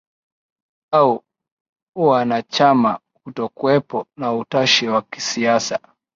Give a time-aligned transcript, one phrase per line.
[0.91, 1.23] au
[1.95, 5.79] uanachama Kutokuwepo na utashi wa kisiasa